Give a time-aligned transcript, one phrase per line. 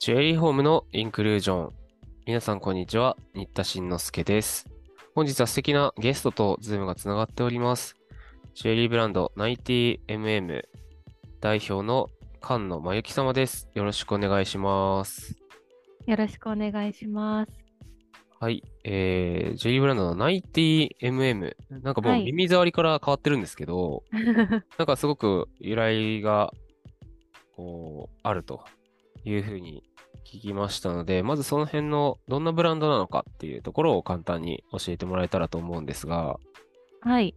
[0.00, 1.72] ジュエリーホームのインクルージョン。
[2.24, 3.18] 皆さん、こんにちは。
[3.34, 4.64] 新田慎之介です。
[5.14, 7.96] 本日は素敵なゲストとズームがつながっております。
[8.54, 10.62] ジュエリーブランド 90mm
[11.42, 12.08] 代表の
[12.42, 13.68] 菅野真由紀様です。
[13.74, 15.36] よろしくお願いします。
[16.06, 17.52] よろしくお願いします。
[18.40, 18.64] はい。
[18.84, 21.54] えー、ジュエリーブランドの 90mm。
[21.82, 24.02] なんかもうはい耳障りから変わってるんですけど、
[24.78, 26.54] なんかすごく由来が、
[27.54, 28.64] こう、あると
[29.24, 29.84] いうふうに
[30.24, 36.38] 聞きましたので、まずその辺のどんなブランドなのかっていうところを簡単に教えてもらえたらと思うんですが、
[37.00, 37.34] はい。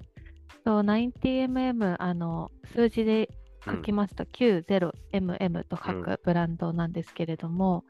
[0.65, 3.29] そう 90mm、あの、数字で
[3.65, 6.03] 書きますと、90mm と書うん。
[6.03, 7.83] くブランドなんですけれども、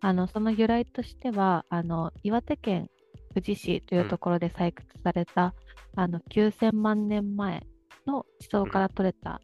[0.00, 2.88] あの、その由来としては、あの、岩手県
[3.34, 5.54] 富士市というところで採掘された、
[5.96, 7.66] あの、9000万年前
[8.06, 9.40] の地層から取れた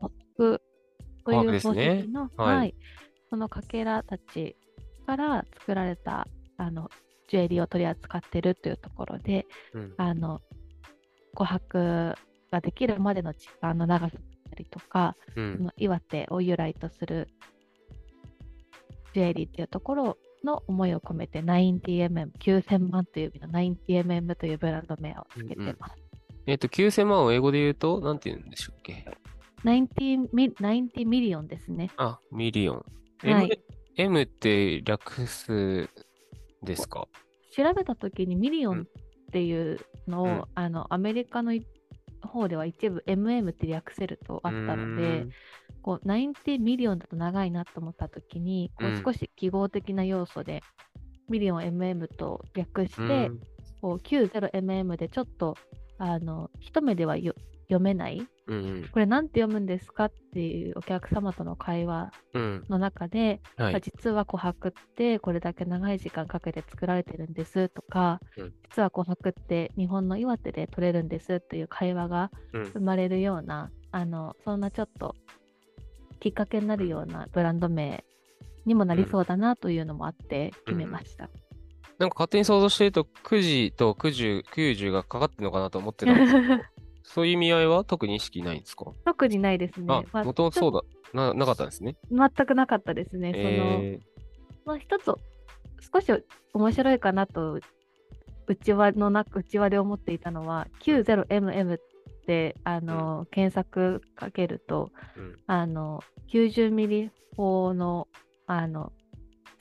[0.00, 0.60] 琥珀
[1.24, 2.56] という宝石の、はい。
[2.56, 2.74] はい、
[3.30, 4.56] そのかけらたち
[5.06, 6.90] から作られた、あの、
[7.28, 10.40] ジュエリーを取り扱っているというところで、うん、あの
[11.34, 12.14] 琥珀
[12.50, 17.28] ができるまでの時間の長さだったりとか、うん、その岩手を由来とする
[19.12, 25.94] ジュエリーっていうところの思いを込めて 90mm、9000万という意味の 90mm というブランド名をつけてます。
[26.46, 29.04] えっと、9000万を英語で言うと、なんて言うんでしょうっけ
[29.64, 31.90] ？90ミ90 million ですね。
[31.96, 32.84] あ、 million。
[33.22, 33.60] は M, い。
[33.96, 35.88] M って略す
[36.62, 37.08] ですか？
[37.54, 40.44] 調べたときに million っていうのを、うん。
[40.54, 41.66] あのアメリカのい
[42.22, 45.30] 方では一部 MM って略せるとあったので、う
[45.82, 49.02] こう90 million だと長いなと思ったときに、こううん。
[49.02, 50.62] 少し記号的な要素で、
[51.28, 53.40] million MM と略して、ーん。
[53.80, 55.56] こう 90MM でちょっと
[55.98, 58.88] あの一目ではよ読めない、うんうん。
[58.90, 63.80] これなんて読むんですかっていうお客様との会話うんの中で、はい。
[63.80, 68.52] 実は琥珀ってこれだけ長い時間かけて作られてるんですとか、うん。
[68.70, 72.64] 実は琥珀って日本の岩手で取れるんですっていう会話がうん。
[72.66, 75.14] 生まれるような、あのそんなちょっと
[76.20, 78.04] きっかけになるようなブランド名
[78.64, 81.30] にもなりそうだなというのもあって決めました。
[81.98, 86.62] なんか勝手に想像してると、9時と90、90がかかってるのかなと思ってたんですけど
[87.08, 88.86] そういう意味合いは特に意識ないんですか？
[89.04, 89.86] 特にないですね。
[89.86, 90.02] も
[90.34, 90.80] ともとそうだ。
[91.14, 91.96] な、なかったんですね。
[92.10, 93.32] 全くなかったですね。
[93.32, 93.44] その
[93.82, 94.00] え
[94.64, 95.04] まあ、一つ
[95.92, 97.60] 少し面白いかなと
[98.48, 101.80] 内輪の中内輪で思っていたのは 90mm っ
[102.26, 106.02] てあの、検索かけるとーうんあの
[106.32, 108.08] 90ミリ砲の
[108.48, 108.92] あの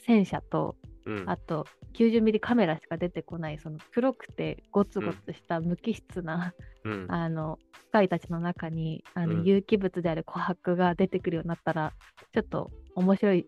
[0.06, 0.75] 戦車と
[1.06, 1.67] うんあと
[1.97, 11.94] 90ミリカメラしか出てこないその黒くてゴツゴツした無機質な、うんあの機械たちの中にあの、うん有機物である琥珀が出てくるようになったら
[12.33, 13.45] ちょっと面白い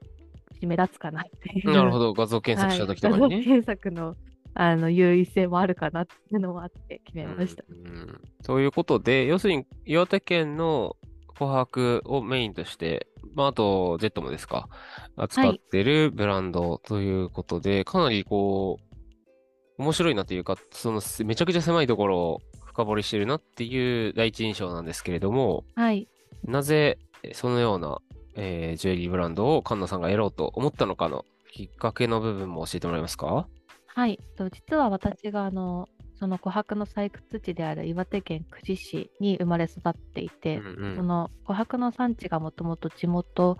[0.59, 2.13] し目立つかなっていうなるほど。
[2.13, 3.35] 画像検索した時とかにね。
[3.35, 4.15] はい、画像検索の
[4.59, 7.63] あの優位性もあるかなっていうのもあって決めました。
[7.69, 10.95] うんうんということで、要するに岩手県の
[11.37, 14.69] 琥珀をメインとして、まあ、あと Z もですか、
[15.15, 26.07] 扱ってるブランドということで、かなりこう、面白いなというか、そのめちゃくちゃ狭いところを深掘りしてるなっていう第一印象なんですけれども、はい、
[26.43, 26.97] なぜ
[27.33, 27.99] そのような、
[28.35, 33.47] えージュエリーブランドを菅野さんがやろうと思ったのかのきっかけの部分も教えてもらえますか？
[33.87, 35.89] はい、と実は私があの
[36.19, 43.57] その琥珀の採掘地である岩手県久慈市に生まれ育っていて、うんその琥珀の産地がもともと地元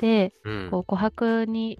[0.00, 0.68] で、うん。
[0.70, 1.78] こう琥珀に、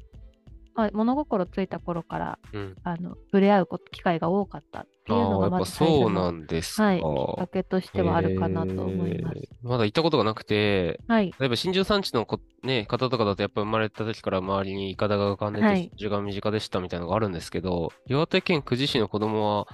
[0.74, 2.76] まあ、物心ついた頃からうん。
[2.84, 6.84] あの触れ合う機会が多かったっていうのがまずそうなの、んですか。
[6.84, 9.38] はい、きっかけとしてはあるかなと思います。
[9.38, 9.68] えー。
[9.68, 15.90] まだ行ったことがなくて、はい、例えば真珠産地のこ、ね、方とかだとやっぱ生まれた時から周りにイカダが浮かんでて、はい。
[15.96, 19.66] 真珠が身近でしたみたいなのがあるんですけど、岩手県久慈市の子供は、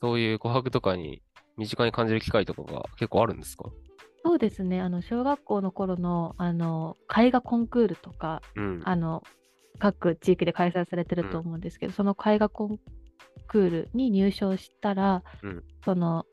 [0.00, 1.22] そういう琥珀とかに
[1.56, 3.70] 身近に感じる機会とかが結構あるんですか？
[4.24, 4.80] そうですね。
[4.80, 8.82] あの小学校の頃のあの絵画コンクールとかうん。
[8.84, 9.22] あの
[9.78, 12.78] 各地域で開催されてると思うんですけど、その絵画コン
[13.48, 15.64] クールに入賞したら、うん。
[15.84, 16.26] その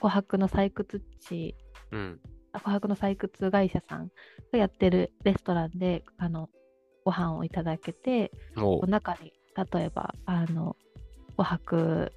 [0.00, 1.56] 琥珀の採掘地
[1.90, 2.20] うん。
[2.52, 4.08] あ琥珀の採掘会社さん
[4.52, 6.48] がやってるレストランであの
[7.04, 9.32] ご飯をいただけてもこう中に
[9.72, 10.76] 例えばあの
[11.36, 12.10] 琥珀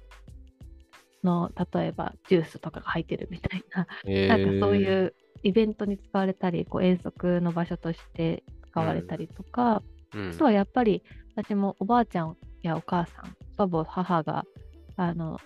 [1.24, 3.86] の例えばジュースとかが入ってるみたいな。
[4.04, 9.82] う、えなんかそういーうイベントに使われたり、こう遠足の場所として使われたりとか、
[10.14, 10.30] うん。
[10.30, 11.02] あとはやっぱり
[11.36, 14.44] 私もおばあちゃんやお母さん、祖母、母が
[14.96, 15.38] あの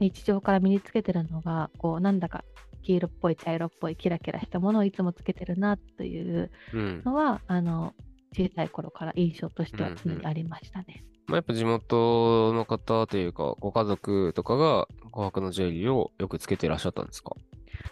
[0.00, 2.44] 日常から身につけてるのが、こうなんだか
[2.82, 7.02] 黄色っぽい茶色っぽいキラキラしたものをいつもつけてるなといううん。
[7.04, 7.94] のは、あの
[8.36, 11.04] 小さい頃から印象としては常にありましたね。
[11.26, 17.32] まあ、やっぱ地元の方というか、ご家族とかが琥珀のジュエリーをよくつけていらっしゃったんですか？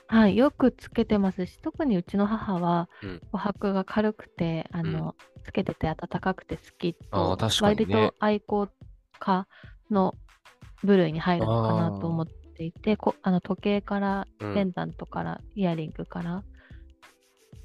[0.06, 3.20] はい、よくつけてますし、特にうちの母はうん。
[3.32, 5.14] 琥珀が軽くて、あの、
[5.44, 7.94] つけてて暖かくて好きと、確かにね。
[7.94, 8.68] 割と愛好
[9.18, 9.46] 家
[9.90, 10.14] の
[10.84, 14.54] 部類に入るのかなと思っていて、こあの時計から、うん。
[14.54, 16.42] ペンダントから、イヤリングから、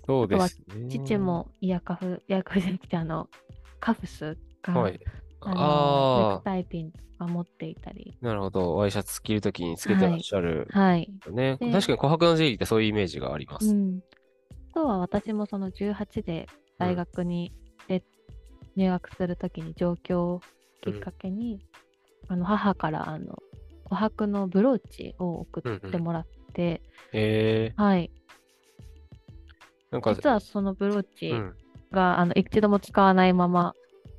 [0.06, 0.88] そうですね。
[0.90, 3.28] 父もイヤカフ、イヤカフじゃなくて、あの、
[3.82, 5.00] カフスが、はい。
[5.50, 5.60] あの
[6.30, 8.76] ネあクタイピンとか持っていたり、あ、なるほど。
[8.76, 11.10] ワイシャツ着るときにつけてらっしゃるはい。
[11.26, 11.58] よね。
[11.60, 13.68] で確かに琥珀のジュエリーってそういうイメージがあります。
[13.68, 14.00] うん。
[14.72, 16.48] あとは私もその18で
[16.78, 17.54] 大学に
[17.88, 18.04] で
[18.76, 20.42] 入学するときに上京を
[20.82, 21.60] きっかけに、
[22.28, 23.42] あの母からあの
[23.90, 26.82] 琥珀のブローチを送ってもらって、
[27.14, 28.12] えはい。
[29.92, 31.56] ー、なんか、実はそのブローチうん
[31.92, 33.74] が、あの一度も使わないまま、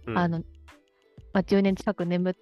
[0.06, 0.42] うんあの、
[1.38, 2.34] まあ、10年近く眠っ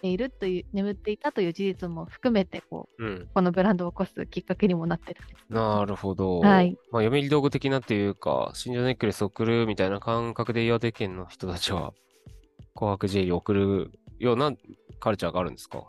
[0.00, 5.20] ているという、眠っていたという事実も含めて、こう、うん、このブランドを起こすきっかけにもなってる。
[5.50, 6.40] なるほど。
[6.40, 11.92] はいまあ、読売道具的なっていうか、真珠ネックレス送るみたいな感覚で岩手県の人たちは、
[12.74, 14.52] 紅白ジュエリー送るような
[14.98, 15.84] カルチャーがあるんですか？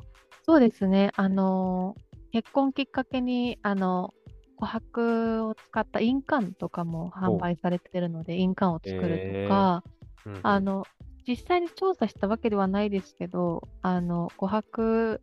[0.46, 1.12] そうですね。
[1.16, 2.02] あのー
[2.34, 4.14] 結婚きっかけに、あの、
[4.58, 9.84] 琥珀を使った印鑑とかも販売されてるので、印鑑を作るとか、
[10.26, 10.86] うんあの、
[11.28, 15.20] 実際に調査したわけではないですけど、あの、琥珀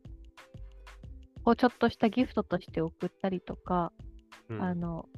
[1.44, 3.92] をちょっとしたギフトとして送ったりとか、
[4.48, 5.08] うんあの、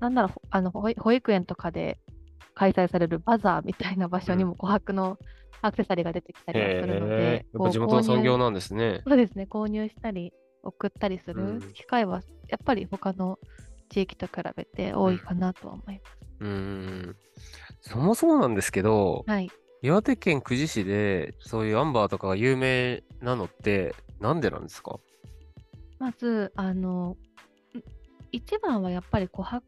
[0.00, 1.98] なんだろう、あの、保保育園とかで
[2.54, 5.18] 開催されるバザーみたいな場所にも琥珀の
[5.62, 9.02] アクセサリーが出てきたりはするので、うぱ地元の産業なんですね。
[9.06, 10.32] そうですね、購入したり、
[10.62, 13.38] 送ったりすうんる機会は、やっぱり他の
[13.88, 16.18] 地域と比べて多いかなとは思います。
[16.40, 17.16] うーん。
[17.80, 19.50] そもそもなんですけど、はい。
[19.82, 25.00] 岩手県久慈市でそういうアンバーとかが有名なのってなんでなんですか？
[25.98, 27.16] まず、あの、
[27.74, 27.82] ん
[28.30, 29.60] 一番はやっぱり琥珀、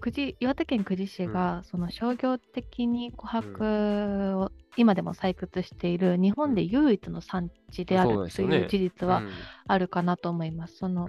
[0.00, 9.22] 久慈岩手県久慈市が、その商業的に琥珀を今でも採掘している日本で唯一の産地であるという事実は
[9.66, 10.76] あるかなと思います。
[10.78, 11.06] その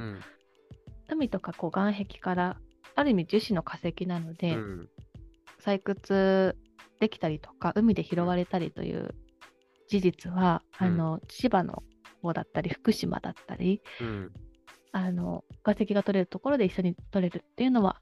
[1.07, 2.57] 海とかこう岩壁から
[2.95, 4.89] ある意味樹脂の化石なので、うん。
[5.63, 6.57] 採掘
[6.99, 9.15] できたりとか海で拾われたりという
[9.87, 10.87] 事実は、うん。
[10.87, 11.83] あの千葉の
[12.21, 14.31] 方だったり福島だったりうん。
[14.91, 18.01] あの化石が取れるところで一緒に取れるっていうのは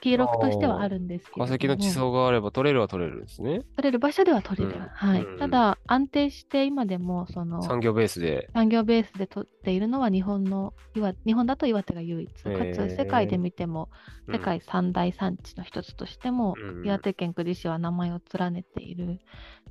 [0.00, 1.58] 記録としてはあるんですけれども。
[1.58, 3.60] 化石の地層があれば取れるは取れるんですね。
[3.76, 4.88] 取れる場所では取れる、うん。
[4.88, 5.24] はい。
[5.24, 5.38] うん。
[5.38, 8.48] ただ安定して今でもその産業ベースで。
[8.54, 12.32] 産業ベースで取っているのは日本の岩日本だと岩手が唯一。
[12.42, 13.90] かつ世界で見ても
[14.26, 14.34] うん。
[14.34, 16.86] 世界三大産地の一つとしても、うん。
[16.86, 19.20] 岩手県久慈市は名前を連ねている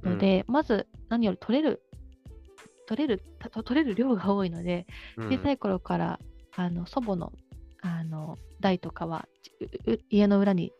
[0.03, 1.81] ので、まず何より取れる
[2.87, 4.87] 取れるた取れる量が多いので
[5.17, 5.29] うん。
[5.29, 6.19] 小さい頃から
[6.55, 7.31] あの祖母の
[7.81, 9.27] あの台とかは
[10.09, 10.71] 家の裏に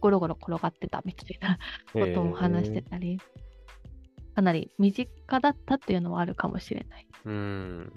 [0.00, 1.58] ゴロゴロ転がってたみたいな
[1.92, 3.18] ことも話してたり、
[4.34, 7.06] かなり身近だったっていうのはあるかもしれない。
[7.24, 7.92] うん。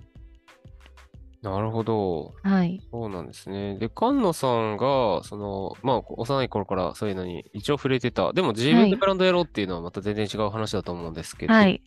[1.42, 2.34] なるほど。
[2.44, 2.82] はい。
[2.92, 3.78] そうなんですね。
[3.80, 8.32] で、菅野さんが、その、まあ、幼い頃からそういうのに一応触れてた。
[8.34, 11.82] でも自分でブランドやろうっていうのはまた全然違う話だと思うんですけど、はい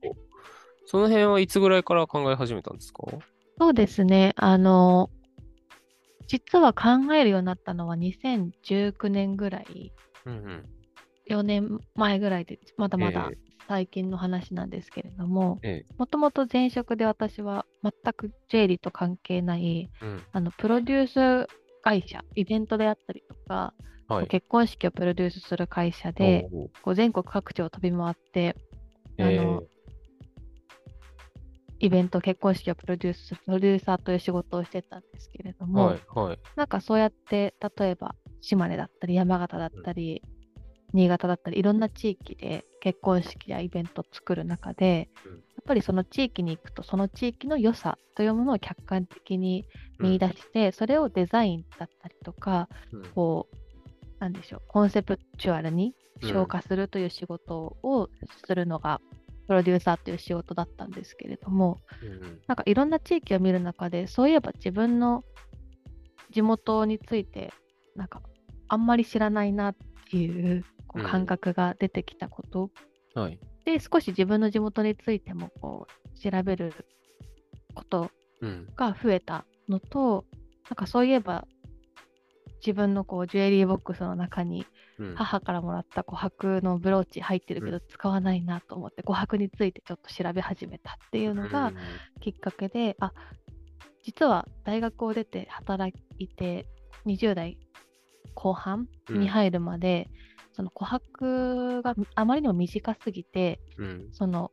[0.86, 3.04] その辺はいつぐらいから考え始めたんですか？
[3.58, 4.34] そうですね。
[4.36, 5.08] あの、
[6.26, 9.92] 実は考えるようになったのは2019年ぐらい、
[10.26, 10.64] うんうん。
[11.26, 20.22] 4年前ぐらいで、まだまだえ最近の話なんですけれども、えもともと前職で私は全くジェリーと関係ない、うん。
[20.32, 21.48] あの、プロデュース
[21.82, 23.72] 会社、イベントであったりとか、
[24.08, 24.26] はい。
[24.28, 26.46] 結婚式をプロデュースする会社で、
[26.82, 28.54] こう全国各地を飛び回って、
[29.18, 29.73] あのえ
[31.80, 36.38] イベント、結婚式をプロデュースプロデューサーという仕事をしてたんですけれどーも、はい、はい。
[36.56, 40.22] なんかそうやって、例えば島根だったり、山形だったり、
[40.92, 45.32] 新潟だったり、いろんな地域で結婚式やイベントを作る中で、うん。
[45.32, 49.64] やっぱりその地域に行くと、その地域の良さというものを客観的に
[49.98, 53.02] 見出して、それをデザインだったりとか、うん。
[53.14, 53.56] こう、
[54.20, 58.08] なんでしょう、コンセプチュアルに消化するという仕事を
[58.46, 59.00] するのが、
[59.46, 65.24] プロデューサーという仕事だったんですけれども、うんうんなんかいろんな地域を見る中で、そういえば自分の
[66.30, 67.52] 地元について、
[67.96, 68.20] なんか
[68.68, 69.76] あんまり知らないなっ
[70.10, 72.70] ていうこううん感覚が出てきたこと、
[73.14, 73.38] はい。
[73.64, 76.74] で、少し自分の地元についてもこう調べる
[77.74, 78.10] こと
[78.40, 78.68] うん。
[78.76, 80.24] が増えたのと、
[80.68, 81.46] なんかそういえば
[82.64, 84.66] 自分のこうジュエリーボックスの中に
[84.98, 85.14] うん。
[85.14, 91.76] 母からもらった琥珀のブローチ入ってるけど使わないなと思って琥珀についてちょっと調べ始めたっていうのがうん
[92.20, 93.12] きっかけで、あ
[94.02, 96.66] 実は大学を出て働いて
[97.06, 97.58] 20代
[98.34, 100.08] 後半に入るまで、
[100.52, 104.08] その琥珀があまりにも短すぎてうん。
[104.12, 104.50] その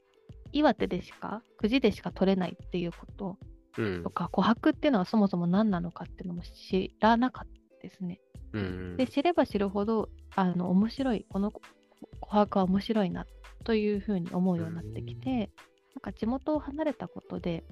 [0.54, 3.38] 岩手でしか久慈でしか取れないっていうこと
[3.78, 4.10] うんと。
[4.10, 8.20] か琥珀っていうのはそもそも何なのかっていうのも知らなかったですね。
[8.54, 8.98] うん。
[8.98, 13.26] で知れば知るほどあの面白いこの琥珀は面白いな
[13.64, 17.64] というふうに思うようになってきて、なんか地元を離れたことで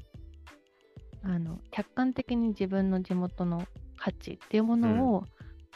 [1.24, 3.66] あの客観的に自分の地元の
[3.98, 5.24] 価値っていうものを、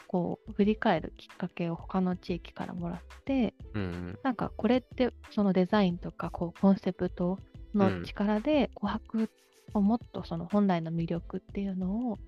[0.06, 4.18] こう振り返るきっかけを他の地域からもらってうん。
[4.22, 7.38] なんかこれってそのデザインとかこうコンセプト
[7.74, 9.28] の力で琥珀
[9.74, 12.18] をもっとその本来の魅力っていうのを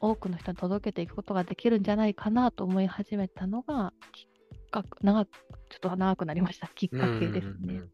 [0.00, 5.28] 多くの人に届けていくことができるんじゃないかなと思い始めたのがきっかけ長く
[5.70, 6.68] ちょっと長くなりました。
[6.74, 7.54] きっかけですね。
[7.62, 7.90] うんうんうん。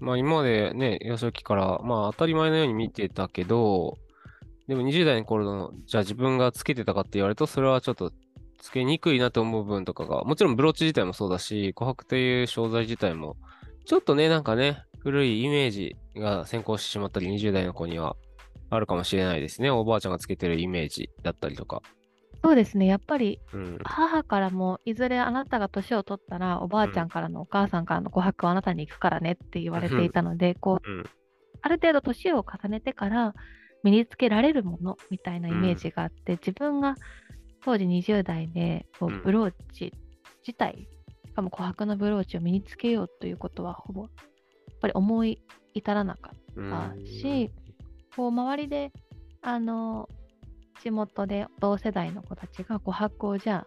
[0.00, 3.98] まあ今までね、幼少期からまあ当たり前のように見てたけど、
[4.68, 8.12] でも20代の頃の、じゃあ自分がつけてたかって言われると、それはちょっと
[8.60, 13.36] つけにくいなと思う部分とかが、もちろんブローチ自体もそうだし、琥珀という商材自体も、
[13.84, 18.16] ちょっとね、なんかね、古いイメージが先行してしまったり、20代の子には
[18.70, 19.70] あるかもしれないですね。
[19.70, 21.82] おばあちゃんがつけてるイメージだったりとか。
[22.42, 23.78] そうですねやっぱりうん。
[23.84, 31.04] 母からもいずれあなたが年を取ったらおばあちゃんからのお母さんからの琥珀はあなたに行くからねって言われていたので、こううん。
[31.62, 33.34] ある程度年を重ねてから
[33.82, 36.94] 身につけられるものみたいなイメージがあって、自分が
[37.62, 39.92] 当時20代でこうブローチ
[40.46, 40.88] 自体、
[41.26, 44.10] しかも琥珀のブローチを身につけようということはほぼやっ
[44.80, 45.42] ぱり思い
[45.74, 47.50] 至らなかったうんし、
[48.16, 48.92] こう周りで
[49.42, 50.08] あの
[50.82, 53.66] 地元で同世代の子たちが琥珀をじゃ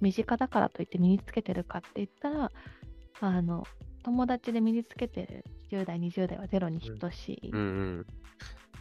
[0.00, 2.50] 身近だからといって身につけてるかって言ったら
[3.20, 3.64] あの
[4.04, 8.06] 友達で身につけてる10代20代はゼロに等しい、うんうん。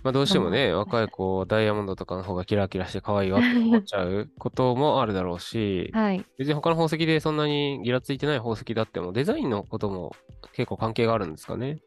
[0.03, 10.15] まあどうしてもね、まあ若い子、ダイヤモンドとかの方がキラキラして可愛いわって思っちゃうこともあるだろうし、はい別に他の宝石でそんなにギラついてない宝石だっても、デザインのことも
[10.53, 11.77] 結構関係があるんですかね。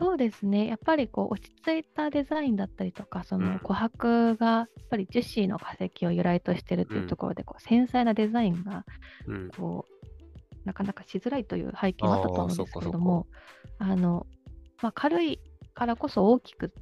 [0.00, 0.66] そうですね。
[0.66, 3.44] やっぱりこう落ち着いたデザインだったりとかそうん。
[3.44, 8.84] の琥珀がやっぱり樹脂の化石を由来としてるというところでこう繊細なデザインが
[9.26, 9.50] うん。
[9.50, 9.98] こう
[10.64, 13.26] なかなかしづらいという背景もあったと思うんですけれども
[13.78, 14.26] あの、
[14.82, 15.40] まあ、軽い
[15.74, 16.72] からこそ大きく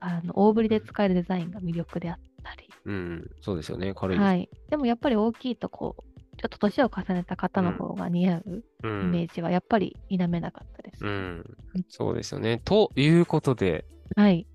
[0.00, 3.94] あの大ぶりで使えるデザインが魅力であったり、うん、そうですよね。
[3.94, 4.18] 軽い。
[4.18, 6.13] はい、でもやっぱり大きいとこう
[6.44, 8.42] ちょっと年を重ねた方の方が似合う
[8.82, 9.10] うイん。
[9.10, 11.02] メージはやっぱり否めなかったです。
[11.04, 11.44] うん。
[11.88, 12.60] そうですよね。
[12.66, 14.46] ということで、はい、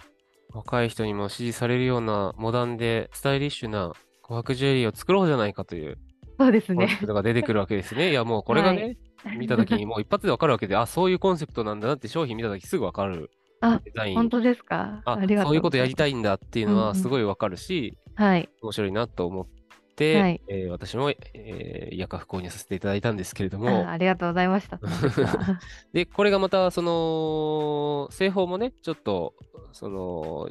[0.54, 3.92] 若い人にも支持されるようなモダンでスタイリッシュな
[4.24, 5.98] 琥珀ジュエリーを作ろうじゃないかという
[6.38, 6.96] そうですねコンセ。
[6.98, 8.12] プトが出てくるわけですね。
[8.12, 8.98] いや、もうこれがね、
[9.40, 13.32] 見たときにもう一発でわかるわけで、あ、そういうコンセプトなんだなって商品見たときすぐわかる
[13.62, 14.16] あデザイン。
[14.16, 15.02] 本当ですか？
[15.06, 16.12] あありがとうそういうことやりたい。
[16.12, 19.48] いんだっていうのうんうんはすごいわかるし、はい、面白いなと思っ
[20.00, 24.80] て、はいえー私も、えー、イヤカフ購入させていただいたんですけれどあも、 ありがとうございました。
[25.94, 29.36] で、これがまた、その、製法もね、ちょっと、
[29.74, 30.50] その、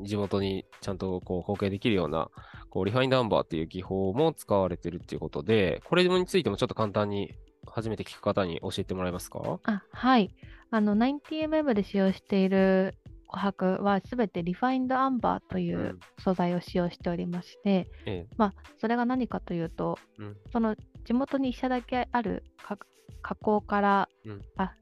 [0.00, 2.30] 地元にちゃんとこう貢献できるような、
[2.70, 7.34] こう、リファインドアンバーっていう技法も使われてるっていうことで、これについてもちょっと簡単に
[7.66, 9.60] 初めて聞く方に教えてもらえますか？
[9.64, 10.34] あはい。
[10.70, 12.94] あの 90mm で使用している
[13.28, 16.00] 琥珀はすべてリファインドアンバーといううん。
[16.18, 20.36] 素材を使用しておりまして、えまあ、それが何かというと、うん。
[20.52, 22.78] その地元に一社だけあるか
[23.22, 24.42] 加工から、うん。
[24.56, 24.74] あ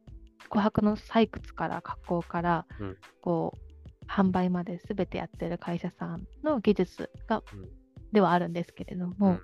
[0.50, 2.96] 琥珀の採掘から加工から、うん。
[3.20, 7.68] こう販売まで全てやってる会社さんの技術が、うん。
[8.12, 9.40] ではあるんですけれどえも、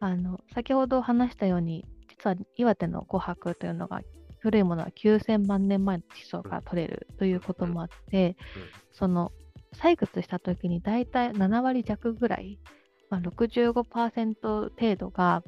[0.00, 4.00] あの先ほど話したように実は岩手の琥珀というのが
[4.40, 8.36] 古いものは9000万年前の地層から取れるということもあって、
[8.92, 9.32] その
[9.74, 12.58] 採掘した時に大体7割弱ぐらい、
[13.10, 15.42] まあ、65%程度が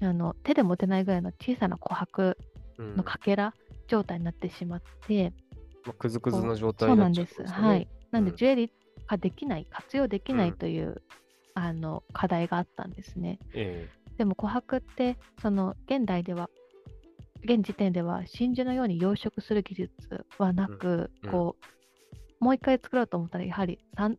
[0.00, 2.36] あの手で持てないぐらいの小さな琥珀
[2.78, 2.96] うん。
[2.96, 3.54] のかけら
[3.88, 5.32] 状態になってしまって、
[5.86, 7.40] まあくずくずの状態そうなんです。
[7.40, 7.68] になっちゃうってことね。
[7.68, 7.88] はい。
[8.10, 8.36] なんで、うん。
[8.36, 8.70] ジュエリー
[9.08, 10.50] ができない、活用できなうん。
[10.50, 11.02] いという、
[11.54, 13.38] あの課題があったんですね。
[13.54, 13.88] え。
[14.18, 16.50] でも琥珀ってその現代では
[17.46, 21.64] 現時点では真珠のように養殖する技術はなく、うんこう
[22.38, 24.18] もう一回作ろうと思ったらやはり三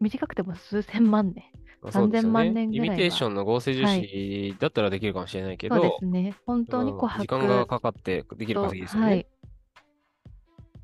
[0.00, 1.44] 短くても数千万年
[1.82, 2.94] まあそうですよ3000万年ぐらいは。
[2.94, 6.34] イミテーションの合成樹脂だったらできるかもしれないけど、そうですね。
[6.46, 9.06] 本当にうん琥珀時間がかかってできると限りですよね。
[9.06, 9.26] はい。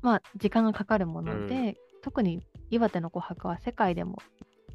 [0.01, 1.75] まあ時間がかかるもので、うん。
[2.03, 4.17] 特に岩手の琥珀は世界でも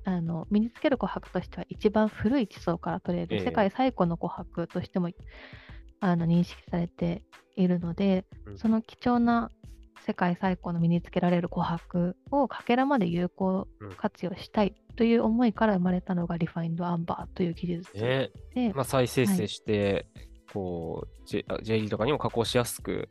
[0.05, 3.39] あの身につける琥珀としては一番古い地層から取れええ。
[3.39, 5.11] る世界最古の琥珀としても、
[6.01, 7.23] あの認識されて
[7.57, 9.51] いるので、うんその貴重な
[10.07, 18.31] 世界最古の身につけられる琥珀をかけらまで有効うん活用したいという思いから生まれたのがリファインドアンバーという技術ね。
[18.55, 20.07] で、まあ、再生成して、
[20.53, 23.09] こう、J, J リーとかにも加工しやすく、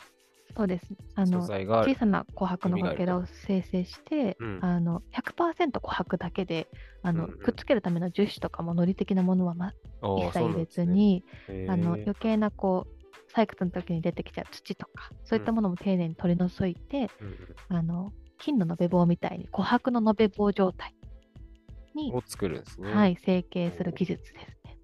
[0.56, 0.86] そうです。
[1.16, 4.60] あ素の小さな琥珀のかけらを生成して、うん。
[4.62, 6.68] あの100%琥珀だけで
[7.02, 7.40] あの、うんうん。
[7.40, 17.38] くっつけるための樹脂とかものり的なものは、ま、一切入れず、に、ねあの余計なこう採掘の時に出てきちゃう土とかそういったものも丁寧に取り除いて、うん
[17.78, 20.94] あの金の延べ棒みたいに琥珀の延べ棒状態
[21.96, 22.94] に、を作るんですね。
[22.94, 24.78] はい、成形する技術ですね。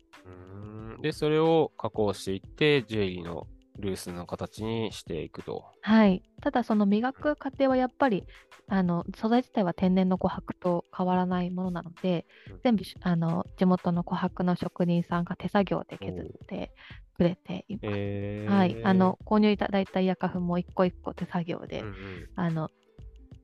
[1.01, 3.47] で、それを加工していって、ジュエリーの
[3.79, 5.65] ルースの形にしていくと。
[5.81, 8.23] はい、ただその磨く過程はやっぱり
[8.67, 12.59] あの素材自体は天然の琥珀と変わらないものなので、うん。
[12.63, 16.71] 全部しあの地元の琥珀の職人さんが手作業で削って
[17.17, 17.85] くれています。
[17.85, 21.95] えはい、あの購入いただいたイヤカフも一個一個手作業で、うんうん。
[22.35, 22.69] あの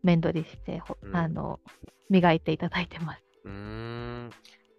[0.04, 1.16] 面取りして、ほうん。
[1.16, 1.60] あの
[2.10, 3.24] 磨いていただいてます。
[3.44, 4.30] うーん。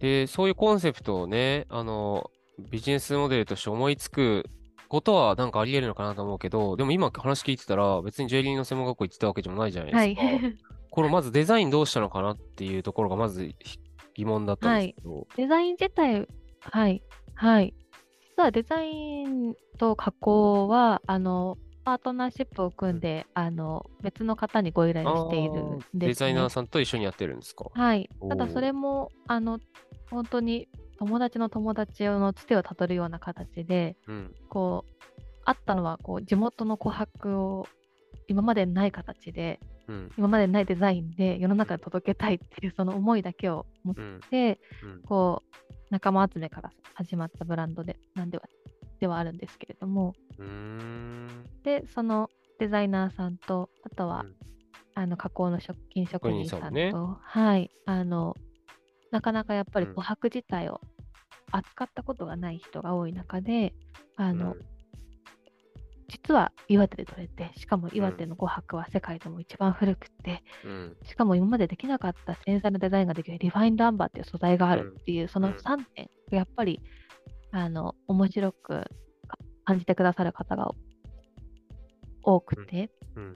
[0.00, 2.30] で、そういうコンセプトをね、あの、
[2.70, 4.48] ビジネスモデルとして思いつく
[4.88, 10.26] ことはなんかあり得るのかなと思うけど、でも今話聞いてたら、別にジュエリーの専門学校行ってたわけじゃないじゃないですか。
[10.26, 10.56] はい、
[10.90, 13.78] これまずデザインどうしたのかなっていうところがまずひ
[14.14, 15.26] 疑問だったんですけど。
[15.36, 16.26] デザイン自体、
[16.60, 17.02] はい、
[17.34, 17.74] はい。
[18.36, 26.06] 実はデザインと加工は、あの、パートナーシップを組んで、あの、別の方にご依頼をしているんです、ね。
[26.08, 28.10] デザイナーさんと一緒にやってるんですかはい。
[28.28, 29.60] ただそれも、あの、
[30.10, 30.68] 本当に
[30.98, 34.34] 友達の友達のつてをたどるような形で、うん。
[34.48, 35.04] こう、
[35.44, 37.66] あったのは、こう、地元の琥珀を
[38.26, 40.10] 今までない形で、うん。
[40.18, 44.20] 今までないデザインで世の中に届けたいっていうその思いだけを持っうん。
[44.30, 45.02] て、うん。
[45.02, 48.44] こう、仲間集めから始まったブランドで、なんでは、
[49.00, 50.14] ではあるんですけれども。
[51.62, 54.34] で、そのデザイナーさんと、あとは、うん
[54.98, 58.34] あの加工の食品職人さんと、ねはい、あの、
[59.12, 60.80] なかなかやっぱりうん琥珀自体を
[61.50, 63.74] 扱ったことがない人が多い中で、
[64.16, 64.60] あの、うん。
[66.10, 70.96] 実は岩手で取れて、しかも岩手の琥珀は世界でも一番古くて、うん。
[71.04, 75.54] しかも今までできなかった繊細なデザインができるリファインドアンバーっていう素材があるっていう、そのうん。
[75.54, 76.80] 3点がやっぱり
[77.50, 78.68] あの面白く
[79.26, 80.70] か感じてくださる方が
[82.22, 83.34] 多くて、うん。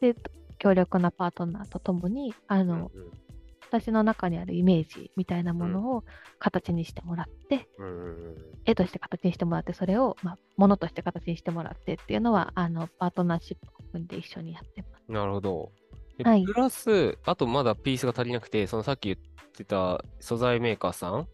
[0.00, 0.14] で
[0.58, 3.27] 強力なパートナーとともにあの、うん
[3.70, 6.04] 私の中にあるイメージみたいなものを
[6.38, 15.12] 形にしてもらって、うん絵として形にしてもらってそれを、まあ、ものとして形にしてもらってっていうのはあのパートナーシップを組んで一緒にやってます。
[15.12, 15.72] なるほど。
[16.18, 16.44] ではい。
[16.44, 21.26] プラス、あとまだピースが足りなくて、そのさっき言ってた素材メーカーさん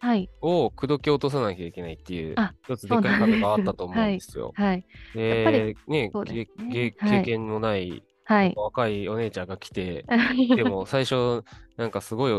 [0.00, 4.38] はい、を口説き落とさなきゃいけないっていうあ、一つでかい壁があったと思うんはいです。
[4.38, 4.52] よ。
[4.54, 6.92] はい、やっぱでり、ねね。
[7.00, 8.52] 経験のないはい。
[8.54, 10.04] 若いお姉ちゃんが来て、
[10.54, 11.42] でも最初、
[11.78, 12.32] なんかすごい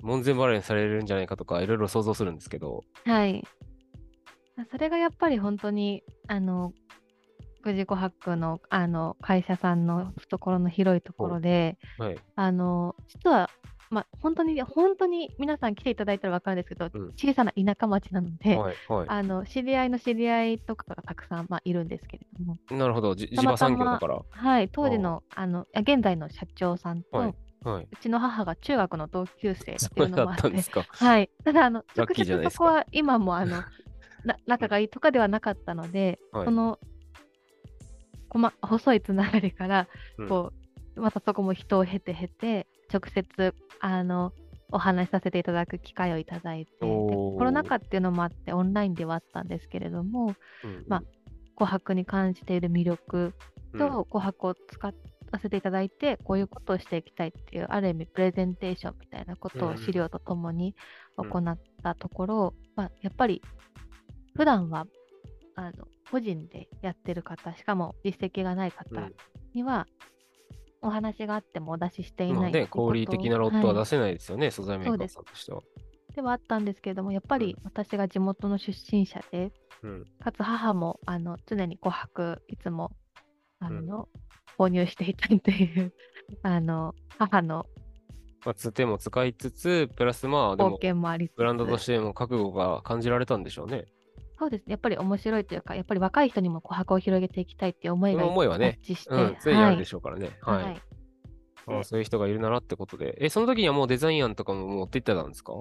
[0.00, 3.44] 門前払いにされるんじゃないかとか、いろいろ想像するんですけど、はい。
[4.70, 6.72] それがやっぱり本当に、あの、
[7.62, 12.16] 富士琥珀のあの会社さんの懐の広いところで、はい。
[12.36, 13.50] あの、実は、
[13.90, 18.76] まあ、本当に、本当に皆さん来ていただいたら分かるんですけど、うん小さな田舎町なので、はい。
[18.88, 22.74] はあの知り合いの知り合いとかがたくさん、まあ、いるんですけれども、い。
[22.74, 23.14] なるほど。
[23.14, 24.20] じ地場産業だから。
[24.28, 27.88] はい、当時の、あの、あ現在の社長さんと、はいはい。
[27.90, 30.84] うちの母が中学の同級生ってそいうのもあってったんですか。
[30.88, 31.30] はい。
[31.44, 33.62] ただ、あの、直接そこは今も、あの、
[34.24, 36.78] な仲がいいとかではなかったので、はいその、
[38.28, 40.52] こま、細いつながりからうん、こ
[40.96, 44.32] う、またそこも人を経て経て、直接、あの、
[44.70, 51.02] お話しさせていただく機会をいただいて、コロナ禍っていうのもあって、オンラインではあったんですけれども、うんまあ
[51.56, 53.32] 琥珀に感じている魅力
[53.72, 53.78] うん。
[53.78, 54.92] と琥珀を使わ
[55.40, 60.74] せていただいて、こういうことをしていきたいっていう、ある意味プレゼンテーションみたいなことうんを資料とともに
[61.18, 63.42] うん行ったところ、まあ、やっぱり
[64.36, 64.86] 普段は
[65.56, 69.14] あの個人でやってる方、しかも実績がない方うん。
[69.54, 69.86] には、
[70.84, 75.60] お話があってもお出ししていないっていうこと小売的なロットは出す、せないですよね、素材メーカーさんとしては。
[76.14, 80.04] ではあったんですけれども、やっぱり私が地元の出身者で、うん。
[80.22, 82.92] かつ母もあの常に琥珀いつも
[83.58, 84.08] あの、
[84.58, 85.92] 購入していたっていう
[86.42, 87.66] あの母の
[88.44, 93.86] まあ、つても使いつつ、プラスまあ、で貢も、ブランドとしても覚悟が感じられたんでしょうね。
[94.38, 100.30] そうですねやっぱり面白いというかやっぱり若い人にも琥珀を広げていきたいっていう思いそがの思いはね一致して、うん、常にあるでししょうからね。
[100.42, 100.82] はいはい。
[101.66, 103.16] ああそういう人がいるならってことで。
[103.18, 105.52] え、その時にはもうデザイン案とかも持ってってたんですか？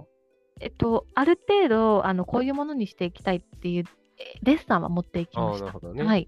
[0.59, 3.85] えっと、ある程度、あのこういうものにしていきたいっていう
[4.19, 5.65] えデッサンは持っていきました。
[5.67, 6.03] なるほどね。
[6.03, 6.27] はい。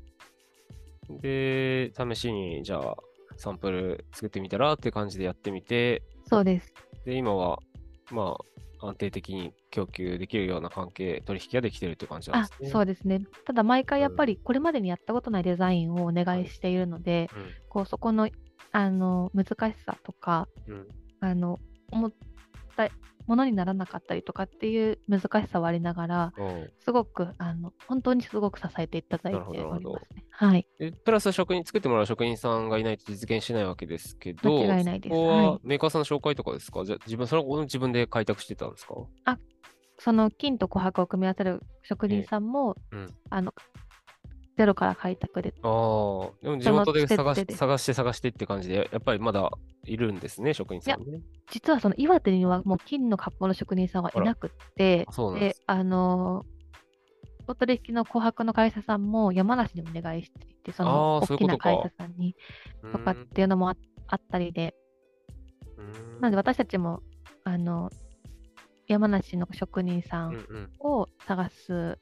[1.10, 2.96] で、試しに、じゃあ、
[3.36, 6.74] サンプル作ってみたらって感じでやってみて、そうです。
[7.06, 7.60] で、今は、
[8.12, 8.44] まあ、
[8.88, 12.70] 安定的に供給できるような関係、取引ができてるって感じなんあですね。
[12.70, 13.22] そうですね。
[13.46, 18.30] ただ、毎回やっうんぱりこれまでにやったことないデザインをお願いしているので、うんこうそこの
[18.72, 20.88] あの難しさとか、うん
[21.20, 21.60] あの
[21.92, 22.14] 思っ
[22.76, 22.90] た
[23.28, 30.24] ものにならなかったりとかっていう難しさはありながら、おうすごくあの本当にすごく支えていただいておりますね。
[30.32, 30.68] はい。
[30.80, 35.16] でプラス職人、作ってもらう職人さんがいないと実現しないわけですけど、間違いないです。
[35.16, 36.86] そこははいメーカーさんの紹介とかですか？
[36.86, 38.96] じゃあ自分、それを自分で開拓してたんですか？
[39.98, 43.14] その金と琥珀を組み合わせる職人さんも、うん。
[43.30, 43.54] あの
[44.58, 49.52] ゼロから開拓で、ああ、でも地元で探し探して探してって感じで、やっぱりまだ
[49.84, 51.22] いるんですね、職人さんね。
[51.52, 55.62] 実はその岩手にはもう金の加工の職人さんはいなくってあ、そうなんです。
[55.68, 56.46] あの
[57.48, 62.36] お取引の琥珀の会社さんも山梨にお願いしていて、その大きな会社さんに
[62.82, 63.76] うとかっていうのもあ
[64.08, 64.74] あったりで、
[65.80, 66.22] ん。
[66.22, 67.02] なので私たちも
[67.44, 67.90] あの
[68.88, 70.70] 山梨の職人さん。
[70.80, 72.00] を探す、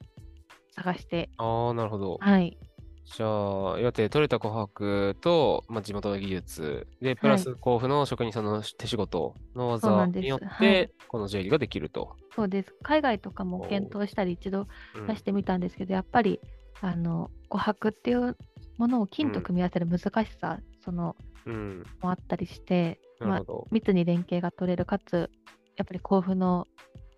[0.76, 2.18] 探して、ああ、なるほど。
[2.20, 2.58] はい、
[3.06, 12.16] じゃあ、岩手で取れた琥珀と、まあ、地元の技術、で、プラス甲府の職人さんの手仕事の技によっはいて、このジュエリーができると。
[12.36, 12.74] そうです。
[12.82, 16.40] 海外とかも検討したり一度うん出してみたんですけど、やっぱり
[16.82, 18.36] あの琥珀っていう
[18.78, 21.84] ものを金と組み合わせる難しさ、そのうん。
[22.02, 23.42] もあったりして、まあ。
[23.70, 25.30] 密に連携が取れるかつ
[25.76, 26.68] やっぱり甲府の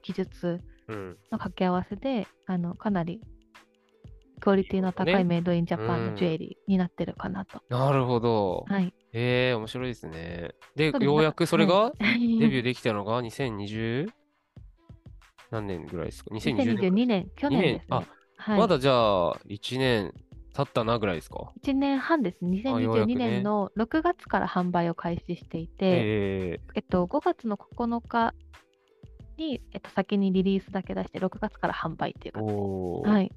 [0.02, 1.10] 技術うん。
[1.32, 3.22] の掛け合わせであのかなり
[4.46, 7.64] クオリティの高ねいメイドインジャパンうんのジュエリーになってるかなと。
[7.68, 8.66] なるほど。
[8.68, 8.94] はい。
[9.12, 10.52] ええ面白いですね。
[10.76, 14.08] で、ようやくそれがはい デビューできたのが2020
[15.50, 16.92] 何年ぐらいですか ?2020 年。
[16.92, 17.86] 2022年、去年ですね。
[17.90, 18.04] あ
[18.38, 20.14] はい、まだじゃあ1年
[20.54, 22.62] 経ったなぐらいですか？1年半ですね。
[22.68, 28.36] あようやくね2022年の6月から販売を開始していて、ええっと、5月の9日
[29.38, 32.54] に、えっと、先にリリースだけ出して、6月から販売っていうえ感じ。
[32.54, 33.32] おーはい。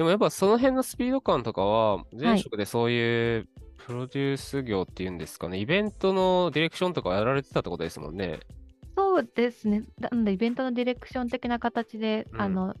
[0.00, 8.40] でもやっぱその辺のスピード感とかは、前職でそういうプロデュース業っていうんですかね、イベントのディレクションとかやられてたってことですもんね。
[8.96, 9.84] そうですね。
[9.98, 12.74] なので、イベントのディレクション的な形で、うんあの、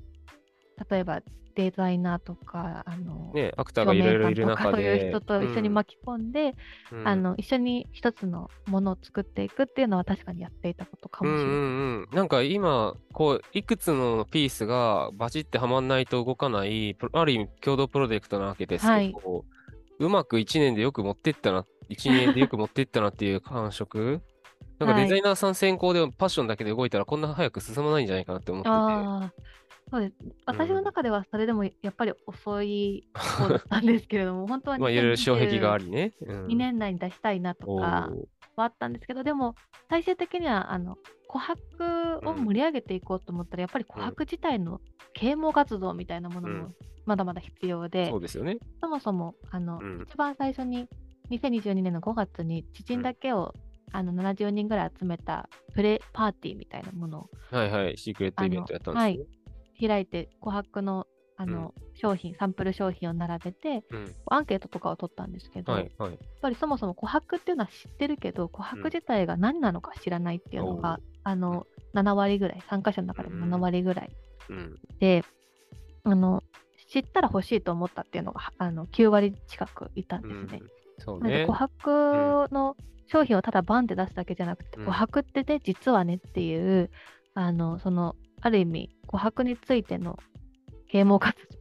[0.88, 1.20] 例えば
[1.60, 5.04] デザイナーとか、あの、ね、アクターがいろいろいる照明さんとかそう中で。
[5.04, 6.54] いう人と一緒に巻き込んで、
[6.92, 11.46] うんあの一緒に一つのものを作っていくっていうのは確かにやっていたことかもしれない。
[11.46, 12.16] うんうんうん。
[12.16, 19.44] なんか今、こう、いくつのピースがバチってはまんないと動かない、ある意味共同プロジェクトなわけですけど、
[19.98, 24.22] うまく1年でよく持ってったな、1年でよく持ってったなっていう感触。
[24.78, 29.42] なんかはいデザイナーさん先行でパッションだけで動いたらこんな早く進まないんじゃないかなって思ってて。
[29.90, 30.14] そうです。
[30.46, 35.86] 私の中ではそれでもやっぱり遅い方だったんですけれども、 本当はまあいろいろ障壁があり。
[35.86, 36.12] りね。
[36.20, 38.14] うん2年内に出したいなとおかー
[38.56, 39.54] はあったんですけど、でも
[39.88, 40.96] 最終的にはあの
[41.28, 44.80] 琥珀を盛り上げていこうと思ったら、やっぱり琥珀自体の
[45.12, 46.74] 啓蒙活動みたいなものもうん
[47.06, 48.58] まだまだ必要で、そうですよね。
[48.80, 50.88] そもそもあの、うん一番最初に
[51.30, 53.54] 2022年の5月に知人だけを、
[53.92, 57.96] あの70人ぐらい集めたプレパーティーみたいなものをはいはい。
[57.96, 59.39] シークレットイベントやったんですね。
[59.88, 61.06] 開いて琥珀の
[61.40, 64.14] あの、商品サンプル商品を並べてうん。
[64.26, 66.10] アンケートとかを取ったんですけど、はいはい。
[66.10, 74.10] やっぱりそもそも琥珀っていうのは知ってるけど琥珀自体が何なのか知らないっていうのが、あの7割ぐらい参加者の中でも7割ぐらい
[74.50, 74.78] うん。
[74.98, 75.24] で、
[76.04, 76.42] あの
[76.90, 80.62] 知ったら欲しいと思ったっていうのがはあの9割近くいたんうんですね。
[80.98, 81.68] そうねなので琥。
[81.68, 86.90] 珀の商品をただバンって出すだけじゃなくて、うん琥珀ってね実はねっていう
[87.32, 90.18] あのそのある意味琥珀についての
[90.88, 91.60] 啓蒙活動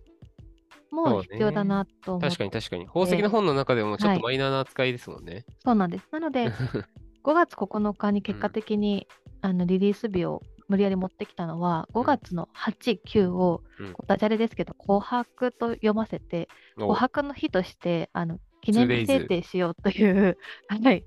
[0.91, 2.27] も必要だなと思って。
[2.27, 2.85] 確かに確かに。
[2.87, 5.45] 宝石の本の中でもちょっはいとマイナーな扱いですもんね。
[5.63, 6.07] そうなんです。
[6.11, 6.49] なので、
[7.23, 9.07] 5月9日に結果的に、
[9.41, 13.61] あのリリース日を無理やり持ってきたのは、5月の8、9を、
[14.07, 16.81] ダジャレですけど、紅白と読ませて、お。
[16.81, 20.37] 紅白の日としてあの記念日 2days 制定しようという、
[20.67, 21.05] はい、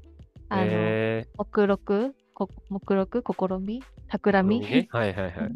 [0.48, 3.82] あのえ目録、こ目録、試み、
[4.18, 4.88] 企み、ね。
[4.92, 5.53] はいはいはい。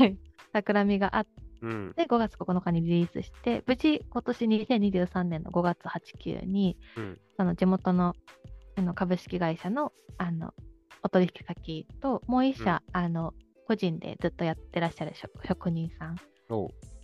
[0.98, 1.26] があっ
[1.62, 1.94] うん。
[1.96, 7.18] て、5月9日にリリースして、無事、今年2023年の5月8、9に、うん。
[7.36, 8.14] その地元の
[8.76, 10.52] あの株式会社のあの
[11.02, 13.32] お取引先と、もう一社、あの
[13.66, 16.16] 個人でずっとやってらっしゃる職職人さん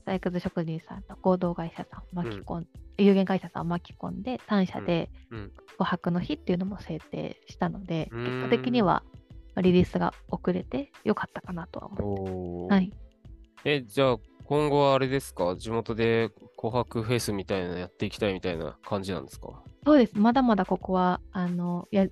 [0.06, 2.66] 採掘職人さんと合同会社さんを巻き込ん、
[2.98, 5.52] 有限会社さんを巻き込んで、3社でうん。
[5.78, 9.02] 琥珀の日っていうのも制定したので、結果的にはまあ
[9.60, 12.66] リリースが遅れてよかったかなとは思う。
[12.66, 12.92] おーはい。
[13.64, 15.56] え、じゃあ、今後はあれですか？
[15.56, 19.62] 地元で琥珀フェスみたいなのやっていきたいみたいな感じなんですか？
[19.84, 20.18] そうです。
[20.18, 22.06] まだまだここは、あの、や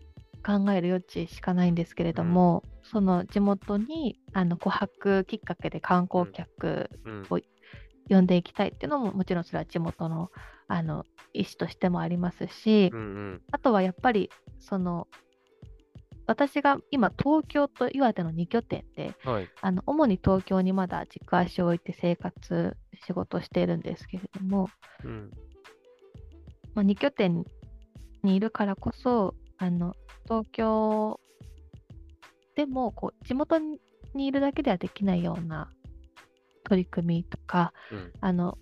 [0.46, 7.24] 考える余地しかないんですけれども、その地元にあの琥珀きっかけで観光客うん。
[8.08, 10.30] 呼んでいきたいっていうのももちろんそれは地元の
[10.66, 13.42] あの意思としてもありますし、うんうん。
[13.52, 15.06] あとはやっぱりその
[16.30, 19.48] 私が今東京と岩手の2拠点ではい。
[19.60, 24.68] あの主に東京にまだ軸足を置いて生活仕事しているんですけれども、
[25.04, 25.32] うん。
[26.76, 27.44] まあ、2拠点
[28.22, 31.18] にいるからこそあの東京
[32.54, 33.80] でもこう地元に
[34.14, 35.68] いるだけではできないような
[36.62, 38.12] 取り組みとかうん。
[38.20, 38.56] あの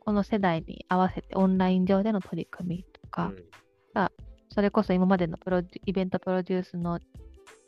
[0.00, 3.32] この世代に合わせてオンライン上での取り組みとか、
[4.50, 7.00] それこそ今までのプロイベントプロデュースの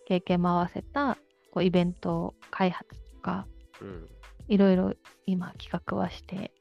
[0.06, 1.16] 経験も合わせた
[1.50, 3.46] こうイベント開発とか
[3.80, 3.88] うん。
[3.88, 4.08] うん。
[4.48, 4.92] いろいろ
[5.26, 6.52] 今企画はして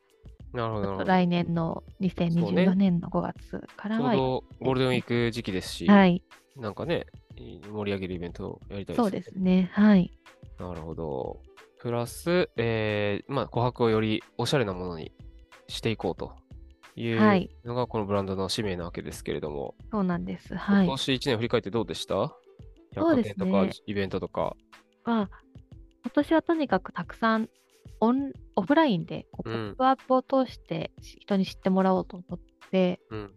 [0.53, 1.03] なるほど。
[1.03, 6.23] 来年のそうね2024年の5月からは、ちょうどゴールデンウィーク時期ですし、はい、
[6.55, 7.05] なんかね、
[7.37, 9.03] 盛り上げるイベントをやりたいですね。
[9.03, 9.69] そうですね。
[9.73, 10.11] はい。
[10.59, 11.39] なるほど。
[11.79, 15.13] プラス、えー、まあ、琥珀をよりおしゃれなものに
[15.67, 16.33] していこうと
[17.01, 20.55] いうはいのがこのブランドの使命なわけですけれども、そうなんです。
[20.55, 20.85] はい。
[20.85, 22.35] 今年1年振り返ってどうでした？
[22.95, 24.55] 百貨店とかイベントとか。
[25.05, 25.29] まあ、
[26.03, 27.49] 今年はとにかくたくさん
[28.01, 33.33] オンオフラインでこうポうんップアップを通して人に知ってもらおうと思ってうん。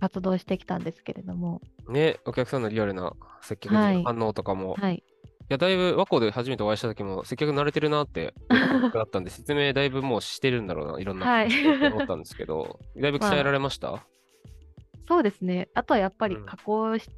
[0.00, 5.02] 活動してきたんですけれども、ね、お客さんのリアルな接客はいの反応とかも、い、はい。
[5.48, 8.34] や、だいぶ和光で初めてお会いした時も接客慣れてるなって
[8.94, 14.04] だったんで、説明だいぶもうしてるんだろうな、いろんなはいこと思ったんですけど、 だいぶ鍛えられました、
[15.06, 15.68] そうですね。
[15.74, 17.08] あとはやっぱりうん加工し、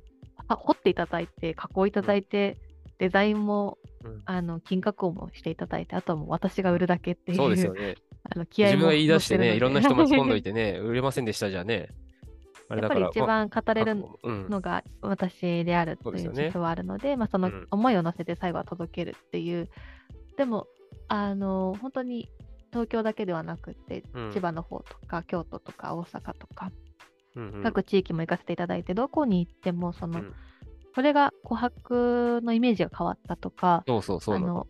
[0.49, 2.59] あ掘っていただいて、加工いただいて、
[2.99, 7.97] デザインも、うんあの金加工もしていただいて、あとはもう私が売るだけっていう、そうですよね。
[8.35, 10.53] あの気合も自分が言い出してね、いろんな人巻き込んどいて。
[10.53, 11.89] てね、 売れませんでしたじゃね。
[12.69, 17.67] やっぱり一番語れるのが私であるという実はあるので、まあ、そのうん。
[17.71, 19.69] 思いを乗せて最後は届けるっていう、
[20.37, 20.67] でも
[21.09, 22.29] あの本当に
[22.73, 24.33] 東京だけではなくて、うん。
[24.33, 26.73] 千葉の方とか京都とか大阪とか、
[27.63, 30.35] 各地域も行かせていただいてどこに行ってもその、うん。
[30.95, 34.37] これが琥珀のイメージが変わったとかそうそうそう。
[34.37, 34.67] あの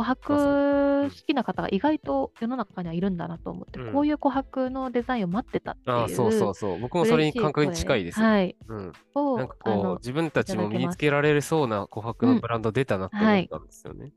[0.00, 6.80] 琥ま珀うん好きな方が意外と世の中にはいるんだなと思って、うんこういう琥珀のデザインを待ってたっていうああ、そうそうそう。
[6.80, 8.20] 僕もそれに感覚に近いです。
[8.20, 8.92] はい、うん。
[9.14, 14.12] をなんかこう、自分たちも身につけられるそうな琥珀のブランド出たなって思ったんですよね。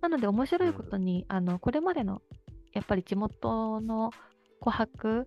[0.00, 2.22] なので面白いことに、あのこれまでの
[2.72, 4.10] やっぱり地元の
[4.60, 5.24] 琥珀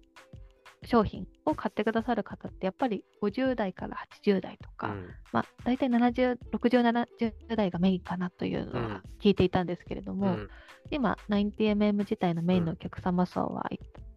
[0.86, 5.10] 商品を買ってくださる方ってやっぱり50代から80代とか、うん。
[5.32, 6.82] まあ、大体70、60、
[7.18, 10.50] 70代がメインかなというのうんは聞いていたんですけれども、うん。
[10.92, 13.70] 今 90mm 自体のメインのお客様層は、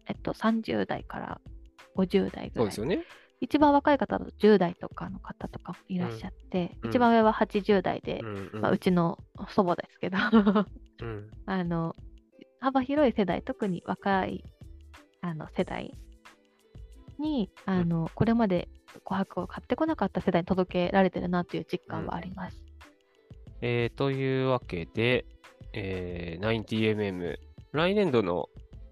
[0.07, 1.41] えっと、30代から
[1.97, 2.51] 50代ぐらい。
[2.55, 3.03] そうですよね。
[3.41, 6.89] 一番若い方だと10代とかの方とかもいらっしゃって、うん。
[6.91, 8.61] 一番上は80代で、うんうん。
[8.61, 10.17] まあ、うちの祖母ですけど
[11.01, 11.29] うん。
[11.45, 11.93] あの
[12.61, 14.45] 幅広い世代特に若い
[15.19, 15.93] あの世代
[17.23, 18.67] にあの、これまで
[19.05, 22.61] 琥珀を買ってこなかった世代に届けられてるなという実感はあります。
[23.61, 25.25] えーというわけで、
[25.71, 27.37] えー、90mm、
[27.71, 28.49] 来年度の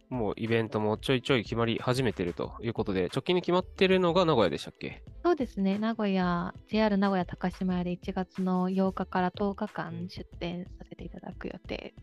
[0.10, 5.04] もうイベントもちょいちょい決まり始めてるということで、直近に決まってるのが名古屋でしたっけ？
[5.24, 11.94] そうですね、名古屋、JR 名古屋高島屋で1月の8日から10日間出店させていただく予定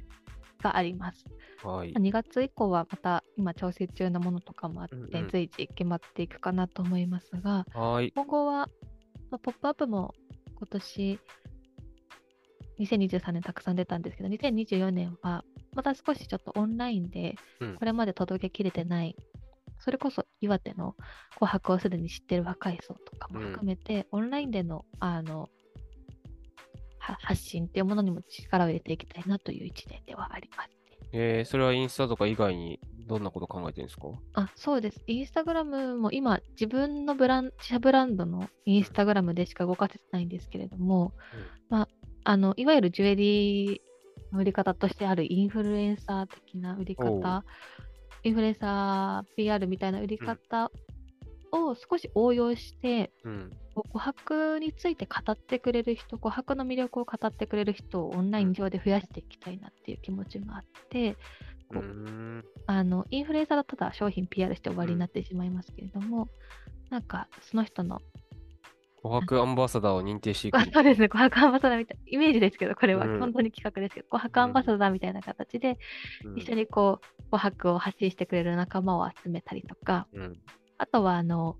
[0.62, 1.24] があります。
[1.64, 1.92] はい。
[1.92, 8.12] 2月以降はまた今調整中のものとかもあって、うんうん随時決まっていくかなと思いますが、はい。
[8.14, 8.68] 今後は、
[9.30, 10.14] まあポップアップも
[10.56, 11.18] 今年
[12.78, 15.44] 2023年たくさん出たんですけど、2024年は
[15.74, 19.16] また少しちょっとオンラインでうんこれまで届けきれてない、
[19.80, 20.94] それこそ岩手の
[21.40, 25.48] 琥珀をすでに知ってる若い層とかも含めて、オンラインでのあのは
[27.20, 30.74] 発信っていうものにも力を入れていきたいなという一年ではありますね。
[31.12, 34.08] えー、それはインスタとか以外にどんなこと考えてるんですか？
[34.34, 35.02] あ、そうです。
[35.06, 41.12] インスタグラムも今、自分のブラン自社ブランドのインスタグラムでしか動かせてないんですけれども、
[41.70, 41.88] まあ、
[42.24, 43.80] あの、いわゆるジュエリー
[44.32, 47.44] の売り方としてあるインフルエンサー的な売り方、
[48.24, 50.70] インフルエンサー PR みたいな売り方
[51.52, 53.50] を少し応用して、うん。
[53.74, 61.14] こう琥珀について語ってくれる人、琥珀の魅力を語ってくれる人をオンライン上で増やしていきたいなっていう気持ちがあって、
[61.68, 62.44] こううん。
[62.66, 66.28] あのインフルエンサーだとただ商品 PR して終わりになってしまいますけれども、
[66.90, 68.00] なんかその人の、
[69.04, 70.64] 琥珀アンバサダーを認定していくあ。
[70.72, 75.78] そうですね、琥珀アンバサダーみたいイメージですけど、これはうん本当に企画ですけど、琥珀アンバサダーみたいな形で、
[76.24, 80.38] うん一緒にこう、琥珀を発信してくれる仲間を集めたりとか、うん。
[80.78, 81.56] あとは、あの、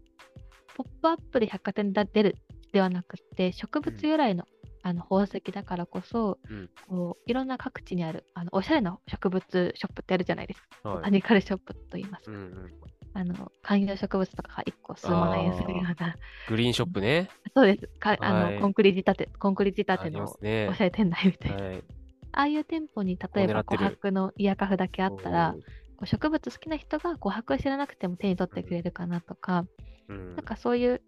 [0.77, 2.37] ポップアップで百貨店で出る
[2.73, 4.45] ではなくて、植物由来の,、
[4.83, 10.69] あの宝石だからこそ、うんこういろんな各地にあるあのおしゃれな植物ショップってあるじゃないですか。
[10.85, 12.33] ボはいタニカルショップと言いますか。
[12.33, 12.71] うんうん。
[13.15, 16.17] あの観葉植物とかが1個数万円するような、
[16.49, 17.29] グリーンショップね。
[17.55, 21.65] そうですかあの、はいコンクリ仕立て、コンクリ仕立てのおしゃれ店内みたいな。
[21.65, 21.85] はい。
[22.33, 25.57] ああいう店舗に例えば琥珀のイヤカフだけあったら、
[25.99, 29.65] こう植物好きな人が琥珀知らなくても手に取ってくれるかなとか、
[30.09, 31.03] うん、なんかそういう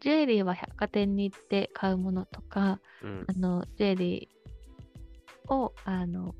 [0.00, 3.24] ジュエリーは百貨店に行って買うものとか、うん。
[3.26, 6.34] あのジュエリーをあの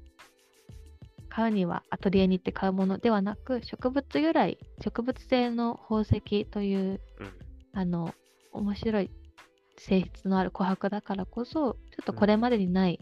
[1.28, 7.32] 買うにはアトリエに行って買うものではなく植物由来植物性の宝石という、うん。
[7.72, 8.14] あの
[8.52, 9.10] 面白い
[9.78, 13.00] 性質のある琥珀だからこそちょっとこれまでにない、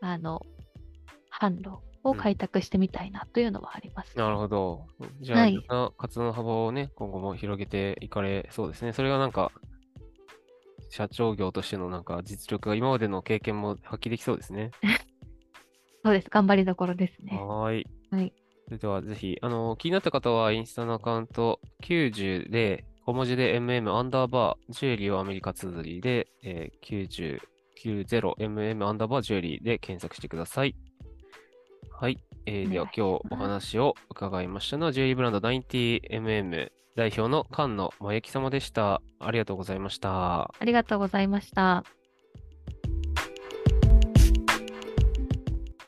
[0.00, 0.42] あの
[1.30, 1.78] 販路
[2.10, 4.86] を開拓してみたいなというのはあります、なるほど。
[5.20, 5.58] じゃあ、はい
[5.96, 8.92] 活動の幅をね、今後も広げていかれそうですね。
[8.92, 9.52] それがなんか、
[10.90, 14.70] 社長業としてのなんか実力が今までの経験も発揮できそうですね。
[16.04, 17.86] そうです頑張りどころですねはーい。
[18.10, 18.32] はい
[18.68, 27.40] それではぜひ、あの、気になった方はインスタのアカウント90で、小文字で MM アンダーバー、ジュエリーをアメリカ綴りで、えー、90、
[27.82, 30.76] 90mm アンダーバージュエリーで検索してください。
[32.00, 32.18] はい。
[32.46, 39.02] えーでは今日お話を伺いましたのは、ジュエリーブランド 90mm 代表の菅野真由紀様でした。
[39.18, 40.42] ありがとうございました。
[40.42, 41.82] ありがとうございました。